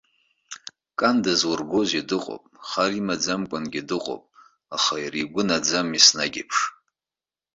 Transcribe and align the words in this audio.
Кан 0.99 1.15
дызургахуазеи, 1.23 2.03
дыҟоуп, 2.09 2.43
хар 2.67 2.91
имаӡамкәангьы 2.99 3.81
дыҟоуп, 3.89 4.23
аха 4.75 4.93
иара 5.03 5.17
игәы 5.23 5.43
наӡам, 5.49 5.87
еснагь 5.97 6.37
еиԥш. 6.41 6.57